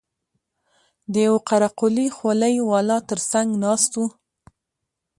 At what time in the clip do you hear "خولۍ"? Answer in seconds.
2.17-2.55